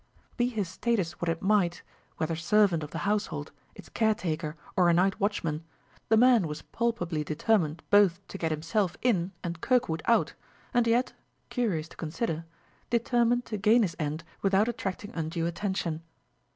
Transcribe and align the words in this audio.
Be 0.35 0.47
his 0.47 0.67
status 0.67 1.21
what 1.21 1.29
it 1.29 1.43
might, 1.43 1.83
whether 2.17 2.35
servant 2.35 2.81
of 2.81 2.89
the 2.89 2.97
household, 3.05 3.51
its 3.75 3.87
caretaker, 3.87 4.55
or 4.75 4.89
a 4.89 4.95
night 4.95 5.19
watchman, 5.19 5.63
the 6.09 6.17
man 6.17 6.47
was 6.47 6.63
palpably 6.63 7.23
determined 7.23 7.83
both 7.91 8.19
to 8.29 8.39
get 8.39 8.49
himself 8.49 8.97
in 9.03 9.31
and 9.43 9.61
Kirkwood 9.61 10.01
out, 10.05 10.33
and 10.73 10.87
yet 10.87 11.13
(curious 11.49 11.87
to 11.89 11.97
consider) 11.97 12.45
determined 12.89 13.45
to 13.45 13.57
gain 13.59 13.83
his 13.83 13.95
end 13.99 14.23
without 14.41 14.67
attracting 14.67 15.11
undue 15.13 15.45
attention. 15.45 16.01